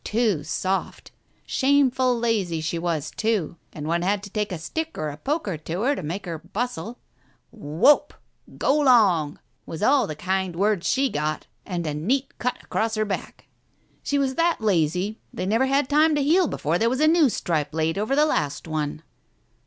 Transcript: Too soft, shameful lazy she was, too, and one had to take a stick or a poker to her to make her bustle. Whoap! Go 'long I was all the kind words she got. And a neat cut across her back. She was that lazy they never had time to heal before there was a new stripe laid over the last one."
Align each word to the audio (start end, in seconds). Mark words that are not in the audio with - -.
Too 0.03 0.43
soft, 0.43 1.11
shameful 1.45 2.17
lazy 2.17 2.59
she 2.59 2.79
was, 2.79 3.11
too, 3.11 3.57
and 3.71 3.85
one 3.85 4.01
had 4.01 4.23
to 4.23 4.31
take 4.31 4.51
a 4.51 4.57
stick 4.57 4.97
or 4.97 5.09
a 5.09 5.17
poker 5.17 5.57
to 5.57 5.81
her 5.83 5.95
to 5.95 6.01
make 6.01 6.25
her 6.25 6.39
bustle. 6.39 6.97
Whoap! 7.51 8.15
Go 8.57 8.79
'long 8.79 9.37
I 9.37 9.39
was 9.67 9.83
all 9.83 10.07
the 10.07 10.15
kind 10.15 10.55
words 10.55 10.87
she 10.87 11.11
got. 11.11 11.45
And 11.67 11.85
a 11.85 11.93
neat 11.93 12.35
cut 12.39 12.63
across 12.63 12.95
her 12.95 13.05
back. 13.05 13.45
She 14.01 14.17
was 14.17 14.33
that 14.33 14.59
lazy 14.59 15.19
they 15.31 15.45
never 15.45 15.67
had 15.67 15.87
time 15.87 16.15
to 16.15 16.23
heal 16.23 16.47
before 16.47 16.79
there 16.79 16.89
was 16.89 16.99
a 16.99 17.07
new 17.07 17.29
stripe 17.29 17.71
laid 17.71 17.99
over 17.99 18.15
the 18.15 18.25
last 18.25 18.67
one." 18.67 19.03